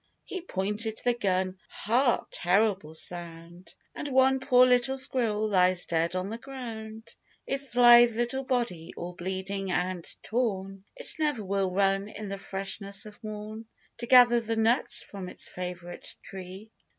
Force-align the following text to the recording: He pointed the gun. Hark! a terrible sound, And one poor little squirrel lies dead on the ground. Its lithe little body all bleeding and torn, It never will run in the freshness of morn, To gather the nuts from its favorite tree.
He 0.23 0.41
pointed 0.41 0.99
the 1.05 1.13
gun. 1.13 1.59
Hark! 1.69 2.23
a 2.31 2.35
terrible 2.35 2.95
sound, 2.95 3.75
And 3.93 4.07
one 4.07 4.39
poor 4.39 4.65
little 4.65 4.97
squirrel 4.97 5.47
lies 5.47 5.85
dead 5.85 6.15
on 6.15 6.29
the 6.29 6.39
ground. 6.39 7.09
Its 7.45 7.75
lithe 7.75 8.15
little 8.15 8.43
body 8.43 8.91
all 8.97 9.13
bleeding 9.13 9.69
and 9.69 10.03
torn, 10.23 10.85
It 10.95 11.13
never 11.19 11.43
will 11.43 11.69
run 11.69 12.09
in 12.09 12.29
the 12.29 12.39
freshness 12.39 13.05
of 13.05 13.23
morn, 13.23 13.67
To 13.99 14.07
gather 14.07 14.39
the 14.41 14.55
nuts 14.55 15.03
from 15.03 15.29
its 15.29 15.47
favorite 15.47 16.15
tree. 16.23 16.71